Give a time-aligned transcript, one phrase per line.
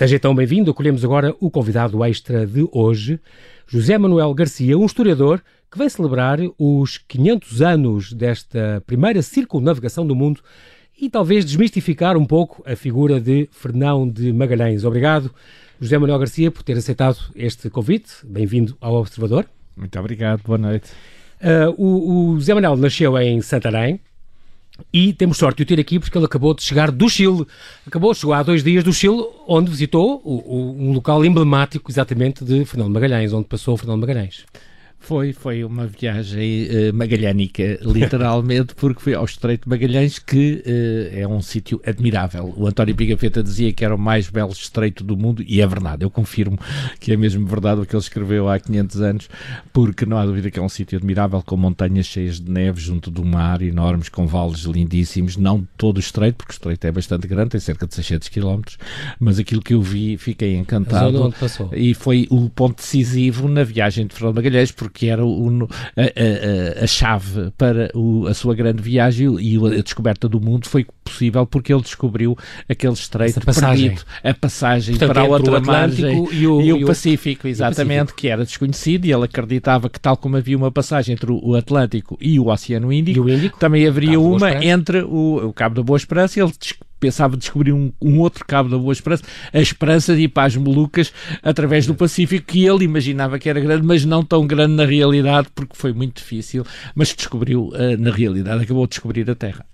[0.00, 0.70] Seja então bem-vindo.
[0.70, 3.20] Acolhemos agora o convidado extra de hoje,
[3.66, 10.16] José Manuel Garcia, um historiador que vem celebrar os 500 anos desta primeira circunnavigação do
[10.16, 10.40] mundo
[10.98, 14.86] e talvez desmistificar um pouco a figura de Fernão de Magalhães.
[14.86, 15.30] Obrigado,
[15.78, 18.24] José Manuel Garcia, por ter aceitado este convite.
[18.24, 19.44] Bem-vindo ao Observador.
[19.76, 20.90] Muito obrigado, boa noite.
[21.42, 24.00] Uh, o, o José Manuel nasceu em Santarém,
[24.92, 27.46] e temos sorte de o ter aqui porque ele acabou de chegar do Chile.
[27.86, 32.44] Acabou, chegou há dois dias do Chile, onde visitou o, o, um local emblemático exatamente
[32.44, 34.44] de Fernando Magalhães, onde passou Fernando Magalhães.
[35.00, 41.18] Foi, foi uma viagem uh, magalhânica, literalmente, porque foi ao Estreito de Magalhães, que uh,
[41.18, 42.54] é um sítio admirável.
[42.56, 46.04] O António Pigafetta dizia que era o mais belo estreito do mundo, e é verdade,
[46.04, 46.58] eu confirmo
[47.00, 49.28] que é mesmo verdade o que ele escreveu há 500 anos,
[49.72, 53.10] porque não há dúvida que é um sítio admirável, com montanhas cheias de neve junto
[53.10, 57.26] do mar, enormes, com vales lindíssimos, não todo o estreito, porque o estreito é bastante
[57.26, 58.60] grande, tem cerca de 600 km,
[59.18, 61.32] mas aquilo que eu vi, fiquei encantado.
[61.72, 66.80] E foi o ponto decisivo na viagem de Fernando Magalhães, porque que era o, a,
[66.80, 70.86] a, a, chave para o, a sua grande viagem e a descoberta do mundo foi
[71.04, 72.36] possível porque ele descobriu
[72.68, 73.90] aquele estreito passagem.
[73.90, 78.18] perdido, a passagem Portanto, para a outra margem e o, e o, Pacífico, exatamente, Pacífico.
[78.18, 82.16] que era desconhecido e ele acreditava que tal como havia uma passagem entre o Atlântico
[82.20, 85.96] e o Oceano Índico, o Índico também haveria uma entre o, o Cabo da Boa
[85.96, 86.52] Esperança e ele
[87.00, 90.54] pensava descobrir um, um, outro cabo da Boa Esperança, a esperança de ir para as
[90.54, 94.84] Molucas através do Pacífico, que ele imaginava que era grande, mas não tão grande na
[94.84, 99.64] realidade, porque foi muito difícil, mas descobriu uh, na realidade, acabou de descobrir a Terra.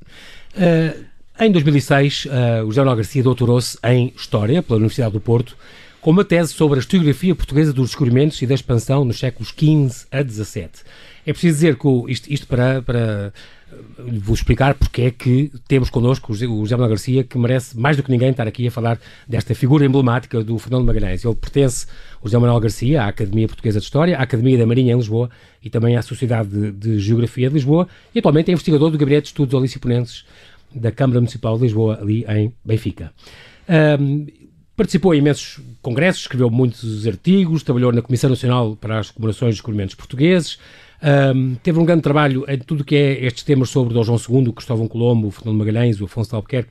[0.55, 1.05] Uh,
[1.39, 5.57] em 2006, uh, o José Manuel Garcia doutorou-se em História pela Universidade do Porto,
[6.07, 10.07] com uma tese sobre a historiografia portuguesa dos descobrimentos e da expansão nos séculos XV
[10.13, 10.71] a XVII.
[11.27, 13.33] É preciso dizer que isto, isto para, para
[13.99, 18.05] vou explicar porque é que temos connosco o José Manuel Garcia, que merece mais do
[18.05, 21.25] que ninguém estar aqui a falar desta figura emblemática do Fernando Magalhães.
[21.25, 21.87] Ele pertence,
[22.23, 25.29] o José Manuel Garcia, à Academia Portuguesa de História, à Academia da Marinha em Lisboa
[25.61, 29.23] e também à Sociedade de, de Geografia de Lisboa e atualmente é investigador do Gabinete
[29.23, 30.25] de Estudos Oliciponenses
[30.73, 33.13] da Câmara Municipal de Lisboa, ali em Benfica.
[33.69, 34.27] Um,
[34.77, 39.57] Participou em imensos congressos, escreveu muitos artigos, trabalhou na Comissão Nacional para as Comemorações dos
[39.57, 40.59] Descobrimentos Portugueses,
[41.35, 44.19] um, teve um grande trabalho em tudo o que é estes temas sobre Dom João
[44.19, 46.71] II, Cristóvão Colombo, Fernando Magalhães, o Afonso de Albuquerque.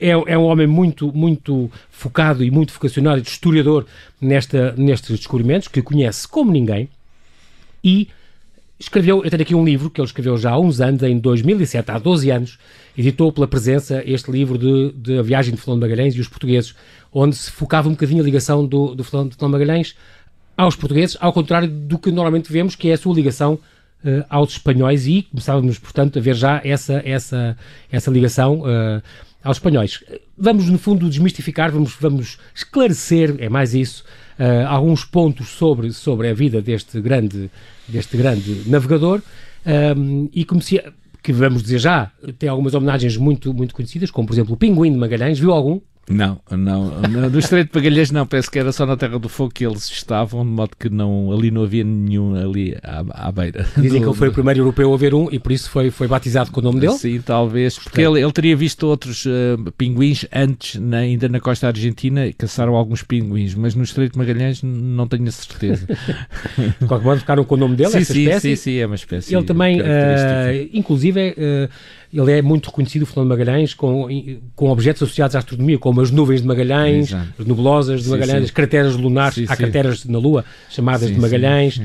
[0.00, 3.86] É, é, um homem muito, muito focado e muito vocacionado e historiador
[4.20, 6.88] nesta, nestes descobrimentos, que conhece como ninguém,
[7.84, 8.08] e
[8.80, 11.88] escreveu, eu tenho aqui um livro que ele escreveu já há uns anos, em 2007,
[11.88, 12.58] há 12 anos,
[12.98, 16.74] editou pela presença este livro de, de A Viagem de Fernando Magalhães e os Portugueses,
[17.12, 19.94] onde se focava um bocadinho a ligação do, do Fernando Magalhães
[20.56, 24.52] aos portugueses, ao contrário do que normalmente vemos, que é a sua ligação uh, aos
[24.52, 27.56] espanhóis e começávamos, portanto, a ver já essa, essa,
[27.90, 29.02] essa ligação uh,
[29.42, 30.02] aos espanhóis.
[30.36, 34.04] Vamos, no fundo, desmistificar, vamos, vamos esclarecer, é mais isso,
[34.38, 37.50] uh, alguns pontos sobre, sobre a vida deste grande,
[37.88, 39.20] deste grande navegador
[40.32, 40.82] e comecei,
[41.22, 44.90] que vamos dizer já, tem algumas homenagens muito, muito conhecidas, como por exemplo o Pinguim
[44.90, 45.80] de Magalhães, viu algum?
[46.10, 49.28] Não, não, não, do Estreito de Pagalhães não, penso que era só na Terra do
[49.28, 53.30] Fogo que eles estavam, de modo que não, ali não havia nenhum ali à, à
[53.30, 53.66] beira.
[53.78, 55.92] Dizem do, que ele foi o primeiro europeu a ver um e por isso foi,
[55.92, 56.94] foi batizado com o nome dele?
[56.94, 61.68] Sim, talvez, porque ele, ele teria visto outros uh, pinguins antes, na, ainda na costa
[61.68, 65.86] argentina, caçaram alguns pinguins, mas no Estreito de Magalhães não tenho a certeza.
[66.80, 68.56] de qualquer modo ficaram com o nome dele, sim, essa sim, espécie?
[68.56, 69.84] Sim, sim, é uma espécie Ele também, uh,
[70.72, 71.70] inclusive, uh,
[72.12, 74.06] ele é muito reconhecido, o Fernando Magalhães, com,
[74.54, 77.28] com objetos associados à astronomia, como as nuvens de Magalhães, Exato.
[77.38, 78.44] as nebulosas de Magalhães, sim.
[78.44, 81.80] as crateras lunares, sim, há crateras na Lua, chamadas de Magalhães,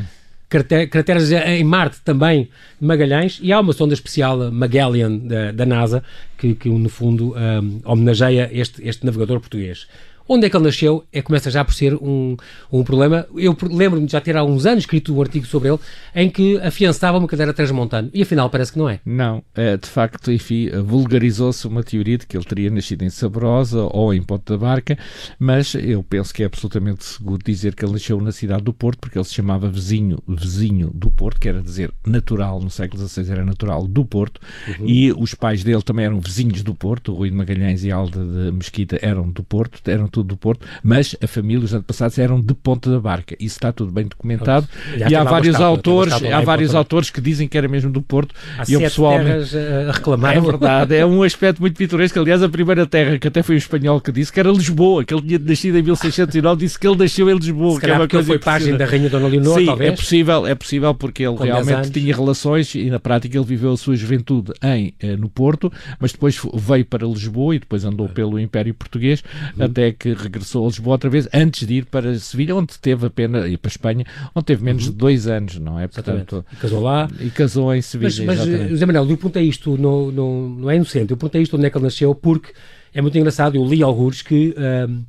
[0.50, 2.50] crateras em Marte também
[2.80, 6.04] de Magalhães, e há uma sonda especial, Magellan, da, da NASA,
[6.38, 9.88] que, que no fundo um, homenageia este, este navegador português.
[10.28, 12.36] Onde é que ele nasceu é, começa já por ser um,
[12.72, 13.26] um problema.
[13.36, 15.80] Eu lembro-me de já ter há uns anos escrito um artigo sobre ele
[16.16, 19.00] em que afiançava uma cadeira transmontano e afinal parece que não é.
[19.06, 23.84] Não, é, de facto, enfim, vulgarizou-se uma teoria de que ele teria nascido em Sabrosa
[23.92, 24.98] ou em Ponte da Barca,
[25.40, 29.00] mas eu penso que é absolutamente seguro dizer que ele nasceu na cidade do Porto,
[29.00, 33.31] porque ele se chamava vizinho, vizinho do Porto, que era dizer natural, no século XVI
[33.31, 34.88] era natural do Porto, uhum.
[34.88, 37.96] e os pais dele também eram vizinhos do Porto, o Rui de Magalhães e a
[37.96, 42.42] Alda de Mesquita eram do Porto, eram do Porto, mas a família, os antepassados eram
[42.42, 43.36] de Ponta da Barca.
[43.40, 44.68] Isso está tudo bem documentado
[45.10, 48.64] e há vários autores, há vários autores que dizem que era mesmo do Porto há
[48.68, 49.56] e eu pessoalmente
[49.88, 50.38] a reclamar.
[50.38, 52.19] É verdade, é um aspecto muito pitoresco.
[52.19, 55.14] Aliás, a primeira terra que até foi um espanhol que disse que era Lisboa, que
[55.14, 58.08] ele tinha nascido em 1609, disse que ele nasceu em Lisboa, Se que é uma
[58.08, 59.94] coisa foi página da rainha Dona Leonor, Sim, talvez.
[59.94, 63.78] é possível, é possível porque ele realmente tinha relações e na prática ele viveu a
[63.78, 68.40] sua juventude em eh, no Porto, mas depois veio para Lisboa e depois andou pelo
[68.40, 69.24] Império Português,
[69.58, 69.66] uhum.
[69.66, 73.07] até que que regressou a Lisboa outra vez, antes de ir para Sevilha, onde teve
[73.07, 74.92] apenas, e para a Espanha, onde teve menos uhum.
[74.92, 75.88] de dois anos, não é?
[75.88, 77.09] Portanto, e casou lá.
[77.19, 80.75] E casou em Sevilha, Mas, mas José Manuel, eu perguntei isto, no, no, não é
[80.75, 82.54] inocente, eu perguntei isto onde é que ele nasceu, porque
[82.94, 84.56] é muito engraçado, eu li alguns que...
[84.57, 85.04] Um,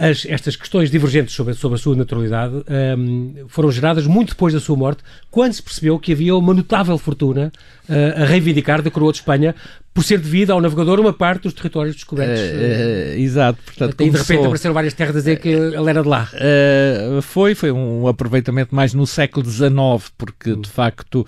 [0.00, 2.54] as, estas questões divergentes sobre, sobre a sua naturalidade
[2.98, 6.96] um, foram geradas muito depois da sua morte, quando se percebeu que havia uma notável
[6.96, 7.52] fortuna
[7.86, 9.54] uh, a reivindicar da coroa de Espanha
[9.92, 12.40] por ser devido ao navegador uma parte dos territórios descobertos.
[12.40, 16.02] Uh, uh, exato, portanto, e de repente apareceram várias terras a dizer que ele era
[16.02, 16.30] de lá.
[16.32, 19.70] Uh, foi, foi um aproveitamento mais no século XIX,
[20.16, 21.26] porque de facto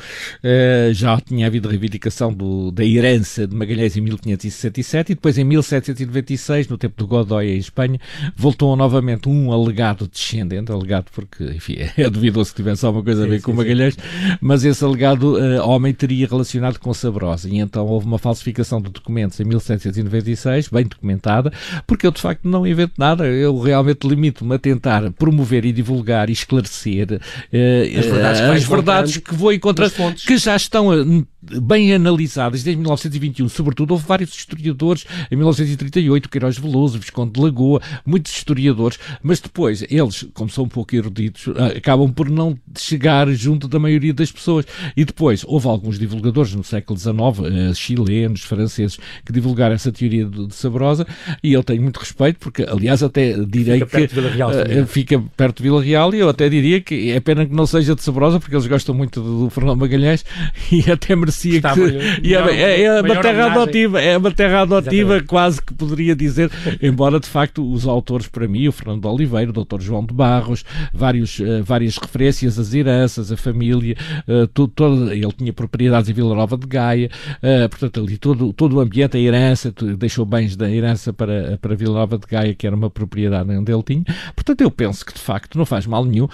[0.93, 6.69] já tinha havido reivindicação do, da herança de Magalhães em 1567 e depois em 1796,
[6.69, 7.99] no tempo do Godoy em Espanha,
[8.37, 13.27] voltou novamente um alegado descendente, alegado porque, enfim, é duvidoso que tivesse alguma coisa a
[13.27, 14.37] ver sim, com sim, Magalhães, sim.
[14.41, 15.37] mas esse alegado
[15.67, 20.69] homem teria relacionado com Sabrosa e então houve uma falsificação falsificação de documentos em 1796,
[20.69, 21.53] bem documentada,
[21.87, 26.29] porque eu de facto não invento nada, eu realmente limito-me a tentar promover e divulgar
[26.29, 31.25] e esclarecer uh, as verdades, que, as verdades que vou encontrar, que já estão eh,
[31.43, 35.05] bem analisadas desde 1921, sobretudo houve vários historiadores.
[35.31, 40.69] Em 1938, Queiroz Veloso, Visconde de Lagoa, muitos historiadores, mas depois eles, como são um
[40.69, 44.67] pouco eruditos, eh, acabam por não chegar junto da maioria das pessoas.
[44.97, 50.47] E depois houve alguns divulgadores no século XIX, chilenos, franceses que divulgaram essa teoria de,
[50.47, 51.07] de Sabrosa.
[51.43, 55.63] E eu tenho muito respeito porque, aliás, até direi fica que uh, fica perto de
[55.65, 56.15] Vila Real.
[56.15, 58.95] E eu até diria que é pena que não seja de Sabrosa porque eles gostam
[58.95, 60.25] muito do, do Fernando Magalhães.
[60.73, 61.81] E até merecia Está que
[62.23, 65.27] e é, é, é uma terra adotiva, é uma terra adotiva Exatamente.
[65.27, 66.51] quase que poderia dizer,
[66.81, 69.81] embora de facto os autores para mim, o Fernando Oliveira, o Dr.
[69.81, 73.97] João de Barros, vários, uh, várias referências às heranças, a família,
[74.29, 78.53] uh, tudo, todo, ele tinha propriedades em Vila Nova de Gaia, uh, portanto ali todo,
[78.53, 82.55] todo o ambiente, a herança, deixou bens da herança para, para Vila Nova de Gaia,
[82.55, 84.05] que era uma propriedade onde ele tinha.
[84.35, 86.29] Portanto, eu penso que de facto não faz mal nenhum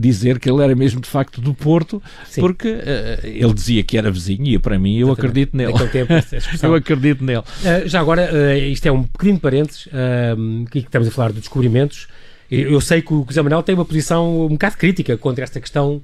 [0.00, 2.40] dizer que ele era mesmo de facto do Porto, Sim.
[2.40, 2.68] porque
[3.24, 5.26] ele dizia que era vizinho e para mim eu Exatamente.
[5.26, 5.88] acredito nele.
[5.88, 6.12] Tempo,
[6.62, 7.40] eu acredito nele.
[7.40, 9.88] Uh, já agora, isto é um pequenino parênteses,
[10.70, 12.08] que estamos a falar de descobrimentos.
[12.50, 16.00] Eu sei que o José Manuel tem uma posição um bocado crítica contra esta questão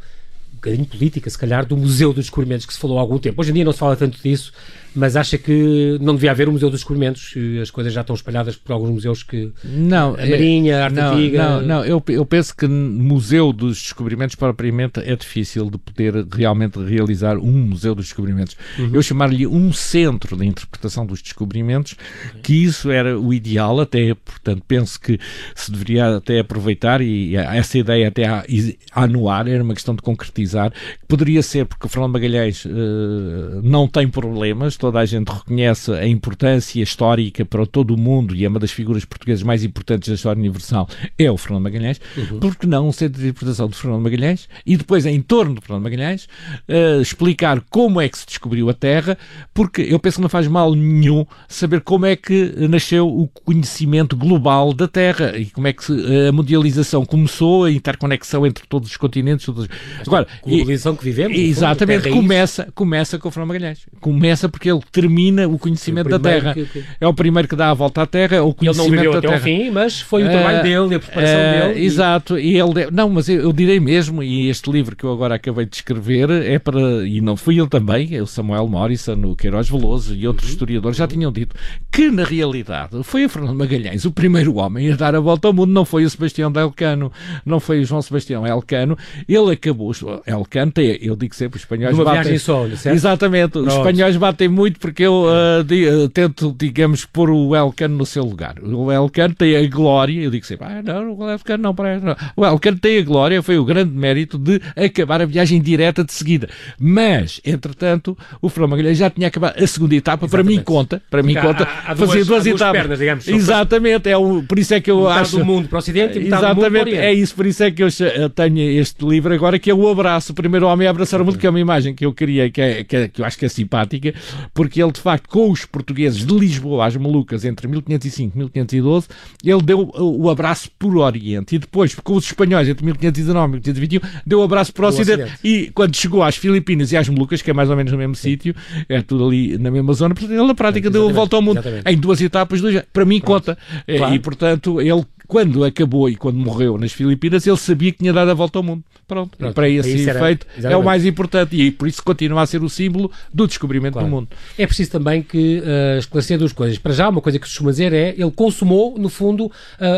[0.62, 3.40] bocadinho política, se calhar, do Museu dos Descobrimentos que se falou há algum tempo.
[3.40, 4.52] Hoje em dia não se fala tanto disso,
[4.94, 7.34] mas acha que não devia haver um Museu dos Descobrimentos?
[7.60, 9.52] As coisas já estão espalhadas por alguns museus que.
[9.64, 11.38] Não, a Marinha, a Arte não, Antiga.
[11.38, 16.78] Não, não, eu, eu penso que Museu dos Descobrimentos, propriamente, é difícil de poder realmente
[16.82, 18.56] realizar um Museu dos Descobrimentos.
[18.78, 18.90] Uhum.
[18.92, 21.96] Eu chamar-lhe um centro de interpretação dos descobrimentos,
[22.42, 25.18] que isso era o ideal, até, portanto, penso que
[25.54, 28.44] se deveria até aproveitar e essa ideia até a,
[28.92, 30.72] a anuar, era uma questão de concretizar,
[31.08, 36.08] poderia ser porque o Fernando Magalhães uh, não tem problemas toda a gente reconhece a
[36.08, 40.16] importância histórica para todo o mundo e é uma das figuras portuguesas mais importantes da
[40.16, 42.40] história universal, é o Fernando Magalhães, uhum.
[42.40, 45.84] porque não um centro de interpretação do Fernando Magalhães e depois, em torno do Fernando
[45.84, 46.24] Magalhães,
[46.68, 49.16] uh, explicar como é que se descobriu a Terra,
[49.54, 54.16] porque eu penso que não faz mal nenhum saber como é que nasceu o conhecimento
[54.16, 55.92] global da Terra e como é que
[56.28, 59.46] a mundialização começou, a interconexão entre todos os continentes.
[59.46, 59.68] Todos...
[60.04, 61.38] Agora, a globalização que vivemos.
[61.38, 63.86] Exatamente, começa, começa com o Fernando Magalhães.
[64.00, 66.54] Começa porque ele termina o conhecimento o da Terra.
[66.54, 66.84] Que, que...
[67.00, 69.12] É o primeiro que dá a volta à Terra, é o conhecimento ele não viveu
[69.12, 69.38] da até Terra.
[69.38, 71.84] Ao fim, mas foi o trabalho uh, dele e a preparação uh, dele.
[71.84, 75.12] Exato, e, e ele não, mas eu, eu, direi mesmo, e este livro que eu
[75.12, 79.20] agora acabei de escrever é para, e não fui ele também, é o Samuel Morrison,
[79.24, 80.52] o Queiroz Veloso e outros uhum.
[80.54, 81.54] historiadores já tinham dito
[81.90, 85.54] que na realidade foi o Fernando Magalhães o primeiro homem a dar a volta ao
[85.54, 87.12] mundo, não foi o Sebastião de Elcano,
[87.44, 88.96] não foi o João Sebastião Elcano,
[89.28, 89.92] ele acabou,
[90.26, 92.22] Elcano eu digo sempre, os espanhóis Numa batem...
[92.22, 92.94] viagem solo, certo?
[92.94, 93.68] Exatamente, Pronto.
[93.68, 98.06] os espanhóis batem muito porque eu uh, di, uh, tento, digamos, pôr o Elcano no
[98.06, 98.56] seu lugar.
[98.62, 102.04] O Elcano tem a glória, eu digo sempre, ah, não, o Elcano não parece.
[102.04, 102.16] Não.
[102.36, 106.12] O Elcano tem a glória, foi o grande mérito de acabar a viagem direta de
[106.12, 106.48] seguida.
[106.78, 110.46] Mas, entretanto, o Fernando Magalhães já tinha acabado a segunda etapa, Exatamente.
[110.46, 112.80] para mim conta, para mim conta, há, há fazer duas, duas etapas.
[112.80, 115.38] Pernas, digamos, Exatamente, é o, por isso é que eu metade acho.
[115.38, 117.62] do mundo para o Ocidente e Exatamente, do mundo para o é isso, por isso
[117.62, 117.88] é que eu
[118.34, 121.38] tenho este livro agora, que é o abraço, o primeiro homem a abraçar o mundo,
[121.38, 123.44] que é uma imagem que eu queria, que, é, que, é, que eu acho que
[123.44, 124.14] é simpática,
[124.54, 129.08] porque ele de facto com os portugueses de Lisboa às Molucas entre 1505 e 1512,
[129.44, 134.00] ele deu o abraço por Oriente e depois com os espanhóis entre 1519 e 1521
[134.26, 135.22] deu o abraço para o Ocidente.
[135.22, 135.40] Ocidente.
[135.42, 138.14] E quando chegou às Filipinas e às Molucas, que é mais ou menos no mesmo
[138.14, 138.54] sítio,
[138.88, 141.58] é tudo ali na mesma zona, portanto, ele na prática deu a volta ao mundo
[141.58, 141.90] Exatamente.
[141.90, 143.46] em duas etapas, dois, para mim Pronto.
[143.46, 143.58] conta.
[143.86, 144.14] Claro.
[144.14, 148.30] E portanto, ele quando acabou e quando morreu nas Filipinas, ele sabia que tinha dado
[148.30, 148.84] a volta ao mundo.
[149.06, 149.54] Pronto, Pronto.
[149.54, 152.68] para esse efeito era, é o mais importante e por isso continua a ser o
[152.68, 154.08] símbolo do descobrimento claro.
[154.08, 154.28] do mundo.
[154.56, 156.78] É preciso também que uh, esclarecer duas coisas.
[156.78, 159.52] Para já, uma coisa que se costuma dizer é ele consumou, no fundo, uh,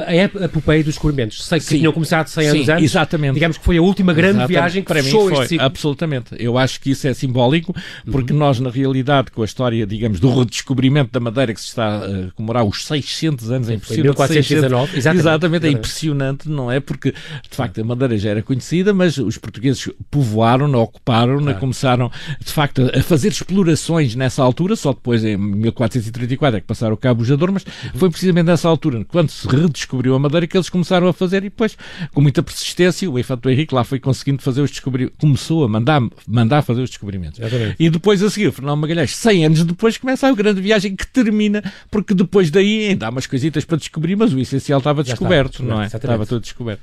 [0.06, 0.14] a
[0.44, 1.44] epopeia dos descobrimentos.
[1.44, 1.78] Sei que Sim.
[1.78, 2.84] tinham começado 100 anos Sim, antes.
[2.84, 3.34] Exatamente.
[3.34, 4.52] Digamos que foi a última grande exatamente.
[4.52, 5.58] viagem que para mim foi.
[5.58, 6.34] Absolutamente.
[6.38, 7.74] Eu acho que isso é simbólico
[8.10, 8.38] porque uhum.
[8.38, 12.30] nós, na realidade, com a história, digamos, do redescobrimento da Madeira que se está a
[12.34, 14.08] comemorar os 600 anos, é impressionante.
[14.08, 14.92] 1419.
[14.92, 16.80] 600, exatamente, exatamente, é impressionante, não é?
[16.80, 21.60] Porque, de facto, a Madeira já era conhecida, mas os portugueses povoaram-na, ocuparam-na, claro.
[21.60, 26.94] começaram, de facto, a fazer explorações nessa altura, só depois, em 1434, é que passaram
[26.94, 27.98] o Cabo Bujador, mas uhum.
[27.98, 31.50] foi precisamente nessa altura, quando se redescobriu a Madeira, que eles começaram a fazer e
[31.50, 31.76] depois,
[32.12, 36.02] com muita persistência, o Infante Henrique lá foi conseguindo fazer os descobrimentos, começou a mandar,
[36.26, 37.38] mandar fazer os descobrimentos.
[37.38, 37.76] Exatamente.
[37.78, 41.62] E depois a seguir, Fernão Magalhães, 100 anos depois, começa a grande viagem que termina,
[41.90, 45.80] porque depois daí ainda há umas coisitas para descobrir, mas o essencial estava descoberto, não
[45.80, 45.86] é?
[45.86, 46.04] Exatamente.
[46.04, 46.82] Estava tudo descoberto.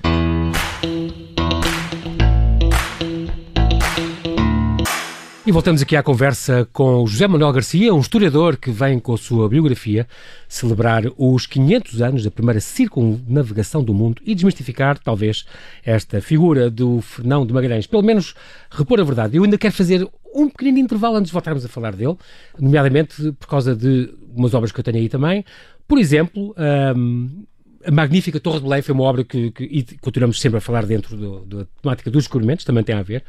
[5.44, 9.18] E voltamos aqui à conversa com José Manuel Garcia, um historiador que vem com a
[9.18, 10.08] sua biografia
[10.48, 15.44] celebrar os 500 anos da primeira circunnavegação do mundo e desmistificar, talvez,
[15.84, 17.88] esta figura do Fernão de Magalhães.
[17.88, 18.36] Pelo menos
[18.70, 19.36] repor a verdade.
[19.36, 22.16] Eu ainda quero fazer um pequenino intervalo antes de voltarmos a falar dele,
[22.60, 25.44] nomeadamente por causa de umas obras que eu tenho aí também.
[25.88, 26.56] Por exemplo,
[26.96, 27.44] um,
[27.86, 30.86] a magnífica Torre de Belém foi uma obra que, que e continuamos sempre a falar
[30.86, 33.24] dentro do, da temática dos descobrimentos, também tem a ver,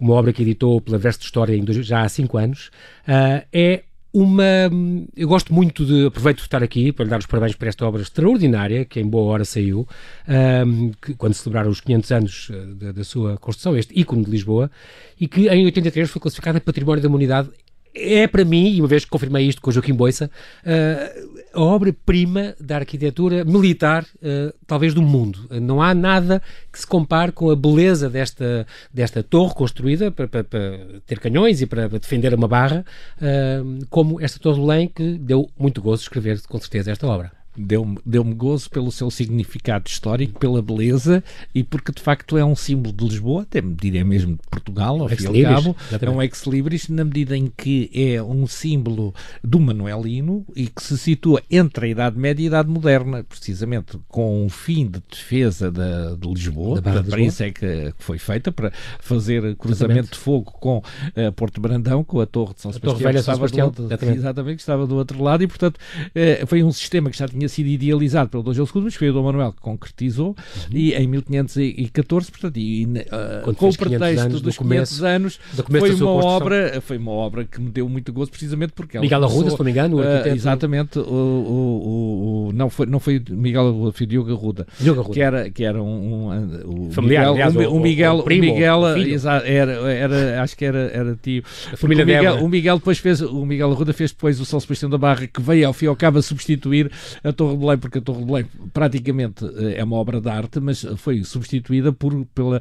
[0.00, 2.70] uma obra que editou pela Verso de História em, já há cinco anos,
[3.08, 3.82] uh, é
[4.12, 4.70] uma.
[5.16, 6.06] Eu gosto muito de.
[6.06, 9.06] Aproveito de estar aqui para lhe dar os parabéns por esta obra extraordinária, que em
[9.06, 9.88] boa hora saiu,
[10.28, 10.64] ah,
[11.00, 14.70] que, quando celebraram os 500 anos da, da, sua construção, este ícone de Lisboa,
[15.18, 17.48] e que em 83 foi classificada Património da Humanidade
[17.94, 20.30] é para mim, e uma vez que confirmei isto com o Joaquim Boissa,
[20.64, 25.46] uh, a obra-prima da arquitetura militar, uh, talvez do mundo.
[25.60, 30.44] Não há nada que se compare com a beleza desta, desta torre construída para, para,
[30.44, 32.84] para ter canhões e para, defender uma barra,
[33.18, 37.41] uh, como esta Torre de Belém, que deu muito gozo escrever, com certeza, esta obra
[37.56, 41.22] deu-me deu gozo pelo seu significado histórico, pela beleza
[41.54, 45.08] e porque de facto é um símbolo de Lisboa, até diria mesmo de Portugal, ao
[45.08, 49.60] fim e ao cabo, é um ex-libris na medida em que é um símbolo do
[49.60, 54.46] Manuelino e que se situa entre a Idade Média e a Idade Moderna, precisamente com
[54.46, 58.72] o fim de defesa da, de Lisboa, da para isso é que foi feita, para
[59.00, 60.12] fazer cruzamento exatamente.
[60.12, 63.20] de fogo com uh, Porto Brandão, com a Torre de São Sebastião, Torre Velha que,
[63.20, 64.18] estava Sebastião, do, exatamente.
[64.18, 67.41] exatamente, que estava do outro lado e portanto uh, foi um sistema que já tinha
[67.42, 70.34] tinha sido idealizado pelo Dom João II, mas foi o Dom Manuel que concretizou, uhum.
[70.72, 75.40] e em 1514, portanto, e, uh, com o pretexto dos 500 anos,
[75.78, 79.24] foi uma, obra, foi uma obra que me deu muito gosto, precisamente porque ela Miguel
[79.24, 83.68] Arruda, se não me engano, uh, exatamente, o, o, o, não, foi, não foi Miguel
[83.68, 85.14] Arruda, foi Diogo Arruda, Diogo Arruda.
[85.14, 88.42] que era, que era um, um, um familiar, Miguel, aliás, o, o, Miguel, o, primo,
[88.42, 88.82] Miguel
[89.44, 91.42] era, era, acho que era, era tio.
[91.72, 94.60] A família o Miguel, o Miguel depois fez, o Miguel Arruda fez depois o São
[94.60, 96.90] Sebastião da Barra, que veio ao fim e ao cabo a substituir
[97.24, 100.20] a a Torre de Belém, porque a Torre de Belém praticamente eh, é uma obra
[100.20, 102.60] de arte, mas foi substituída por, pela,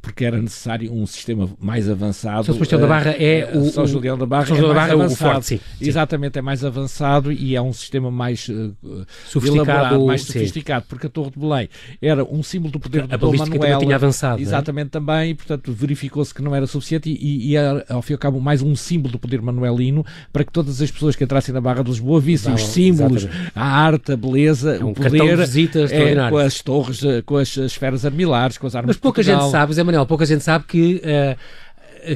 [0.00, 2.44] porque era necessário um sistema mais avançado.
[2.44, 3.70] São Sebastião da Barra é eh, o.
[3.70, 6.64] São Julião da Barra, São é, da Barra é o forte, sim, Exatamente, é mais
[6.64, 11.68] avançado e é um sistema mais uh, sofisticado, mais sofisticado, porque a Torre de Belém
[12.00, 13.78] era um símbolo do poder do Dom Manuel.
[13.78, 14.40] tinha avançado.
[14.40, 14.42] É?
[14.42, 14.90] Exatamente é?
[14.90, 18.40] também, portanto verificou-se que não era suficiente e, e, era, ao fim e ao cabo,
[18.40, 21.82] mais um símbolo do poder manuelino para que todas as pessoas que entrassem na Barra
[21.82, 23.52] de Lisboa vissem os símbolos, exatamente.
[23.54, 27.56] a arte, a beleza, é um o poder visita é, com as torres, com as
[27.56, 31.02] esferas armilares, com as armas Mas pouca gente sabe, Zé Manuel, pouca gente sabe que
[31.04, 31.36] uh,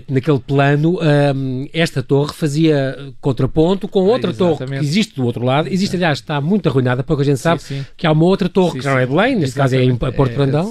[0.09, 5.45] naquele plano, um, esta torre fazia contraponto com outra ah, torre que existe do outro
[5.45, 5.69] lado.
[5.69, 7.87] Existe, aliás, está muito arruinada, pouca gente sabe sim, sim.
[7.97, 10.35] que há uma outra torre sim, que não é Belém, neste caso é em Porto
[10.35, 10.71] Brandão.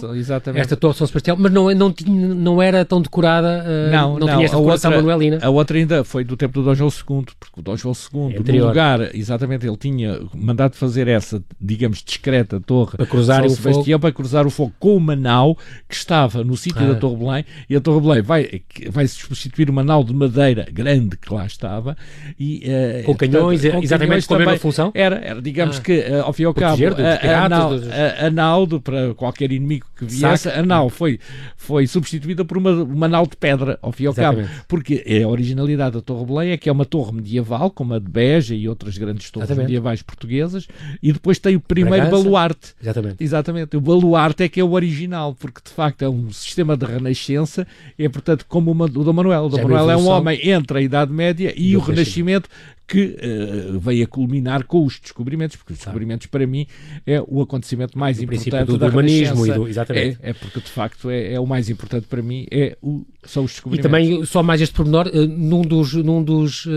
[0.56, 4.14] É, esta torre São Sebastião, mas não, não, tinha, não era tão decorada, uh, não,
[4.14, 5.40] não, não, tinha esta decoração outra, manuelina.
[5.42, 8.36] A outra ainda foi do tempo do Dom João II, porque o Dom João II,
[8.36, 13.48] é no lugar, exatamente, ele tinha mandado fazer essa, digamos, discreta torre para cruzar São
[13.48, 14.02] o Sebastião, fogo.
[14.02, 16.94] para cruzar o fogo com uma nau que estava no sítio ah.
[16.94, 21.18] da Torre Belém, e a Torre Belém vai, vai substituir uma nau de madeira grande
[21.18, 21.96] que lá estava
[22.40, 22.64] e
[23.02, 24.92] uh, com canhões, portanto, com exatamente com a mesma função?
[24.94, 25.82] Era, era digamos ah.
[25.82, 29.52] que uh, ao fim e ao cabo a, a, nau, a, a nau para qualquer
[29.52, 30.60] inimigo que viesse, Saca.
[30.60, 31.20] a nau foi,
[31.56, 34.50] foi substituída por uma, uma nau de pedra ao fim e ao exatamente.
[34.50, 38.00] cabo, porque a originalidade da Torre Belém é que é uma torre medieval, como a
[38.00, 39.68] de Beja e outras grandes torres exatamente.
[39.68, 40.68] medievais portuguesas,
[41.02, 42.24] e depois tem o primeiro Bragança.
[42.24, 42.76] baluarte.
[42.82, 43.24] Exatamente.
[43.24, 43.78] Exatamente.
[43.78, 47.68] O baluarte é que é o original, porque de facto é um sistema de renascença,
[47.98, 49.46] é portanto como uma, o do Manuel.
[49.46, 52.50] O do Manuel é um homem entre a Idade Média e, e o, Renascimento,
[52.88, 56.68] que uh, veio a culminar com os descobrimentos, porque os descobrimentos para mim
[57.08, 60.20] é o acontecimento mais o importante do, do humanismo e do, exatamente.
[60.22, 63.46] É, é porque de facto é, é, o mais importante para mim é o, são
[63.46, 63.86] os descobrimentos.
[63.86, 66.70] E também só mais este pormenor, uh, num dos num dos uh,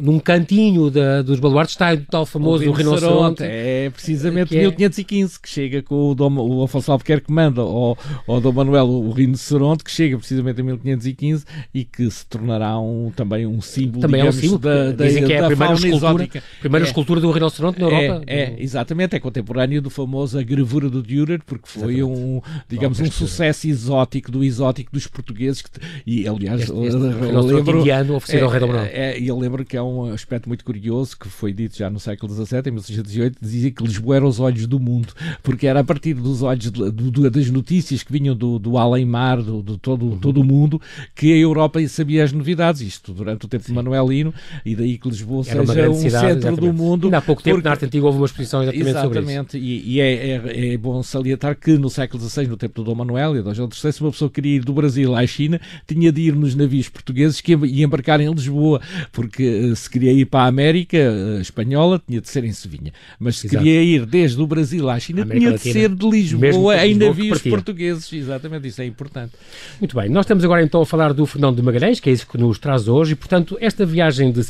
[0.00, 3.42] num cantinho da, dos baluartes está o tal famoso o rinoceronte.
[3.44, 5.38] É precisamente que 1515 é...
[5.40, 9.10] que chega com o, Dom, o Afonso Albuquerque que manda ao, ao Dom Manuel o
[9.12, 14.20] rinoceronte que chega precisamente em 1515 e que se tornará um, também um símbolo, também
[14.20, 16.28] digamos, é um símbolo, da, da, dizem que é a primeira escultura,
[16.60, 18.24] primeira é, escultura do rinoceronte na Europa.
[18.26, 22.20] É, é, exatamente, é contemporâneo do famoso A Gravura do Dürer, porque foi exatamente.
[22.20, 25.70] um, digamos, um sucesso exótico do exótico dos portugueses que,
[26.06, 29.64] e aliás, este, este lembro, indiano oferecido é, ao rei Dom é, e eu lembro
[29.64, 33.38] que é um aspecto muito curioso que foi dito já no século XVII, em 1608,
[33.40, 36.90] dizia que Lisboa era os olhos do mundo, porque era a partir dos olhos do,
[36.90, 40.18] do, das notícias que vinham do, do além-mar, do, do, todo, uhum.
[40.18, 40.80] todo o mundo,
[41.14, 43.72] que a Europa sabia as novidades, isto durante o tempo Sim.
[43.72, 46.60] de Manuelino, e daí que Lisboa era seja um cidade, centro exatamente.
[46.60, 47.06] do mundo.
[47.06, 47.68] Ainda há pouco tempo, porque...
[47.68, 49.66] na arte antiga, houve uma exposição exatamente, exatamente sobre isso.
[49.66, 52.94] E, e é, é, é, bom salientar que no século XVI, no tempo do Dom
[52.94, 56.12] Manuel e do João III, se uma pessoa queria ir do Brasil à China, tinha
[56.12, 58.80] de ir nos navios portugueses que ia embarcar em Lisboa,
[59.10, 62.52] porque eh, se queria ir para a América a eh, espanhola, tinha de ser em
[62.52, 62.92] Sevinha.
[63.18, 63.64] Mas se Exato.
[63.64, 67.42] queria ir desde o Brasil à China, tinha Latina, de ser de Lisboa em navios
[67.42, 68.12] portugueses.
[68.12, 69.32] Exatamente, isso é importante.
[69.80, 72.26] Muito bem, nós estamos agora então a falar do Fernando de Magalhães, que é isso
[72.26, 74.42] que nos traz hoje, e portanto esta viagem de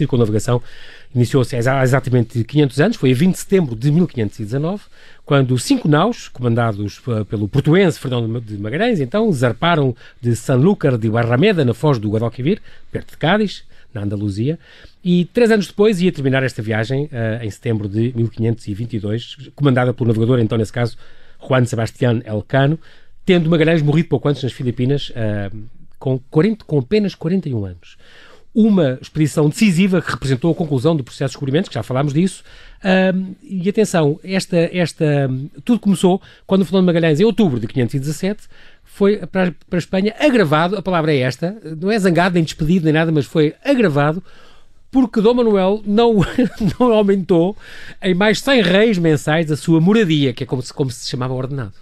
[1.15, 4.83] iniciou-se há exatamente 500 anos, foi a 20 de setembro de 1519,
[5.25, 11.65] quando cinco naus, comandados pelo portuense Fernando de Magalhães, então, zarparam de Sanlúcar de Barrameda,
[11.65, 14.59] na foz do Guadalquivir, perto de Cádiz, na Andaluzia,
[15.05, 20.09] e três anos depois ia terminar esta viagem, uh, em setembro de 1522, comandada pelo
[20.09, 20.97] navegador, então, nesse caso,
[21.47, 22.79] Juan Sebastián Elcano,
[23.25, 25.57] tendo Magalhães morrido pouco antes nas Filipinas, uh,
[25.99, 27.97] com, 40, com apenas 41 anos
[28.55, 32.45] uma expedição decisiva que representou a conclusão do processo de descobrimento, que já falámos disso.
[32.85, 35.31] Um, e atenção, esta, esta,
[35.65, 38.43] tudo começou quando o Fernando Magalhães, em outubro de 517,
[38.85, 42.85] foi para, para a Espanha agravado, a palavra é esta, não é zangado, nem despedido,
[42.85, 44.23] nem nada, mas foi agravado
[44.91, 46.17] porque Dom Manuel não,
[46.79, 47.57] não aumentou
[48.03, 51.33] em mais 100 reis mensais a sua moradia, que é como se, como se chamava
[51.33, 51.73] ordenado